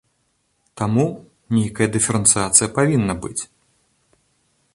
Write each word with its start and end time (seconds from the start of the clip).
Таму, 0.81 1.05
нейкая 1.57 1.87
дыферэнцыяцыя 1.99 2.71
павінна 2.79 3.13
быць. 3.27 3.39